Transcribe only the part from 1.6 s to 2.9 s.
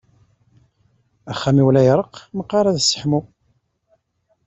la iṛeqq, meqqaṛ ad